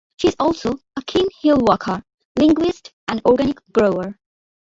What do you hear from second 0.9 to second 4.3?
a keen hill-walker, linguist and organic grower.